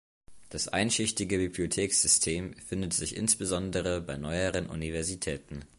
[0.49, 5.63] Das einschichtige Bibliothekssystem findet sich insbesondere bei neueren Universitäten.